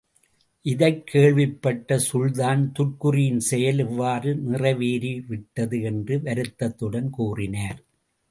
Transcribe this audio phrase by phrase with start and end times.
[0.65, 7.83] இதைக் கேள்விப்பட்ட சுல்தான், துர்க்குறியின செயல் இவ்வாறு நிறைவேறிவிட்டது என்று வருத்தத்துடன் கூறினார்.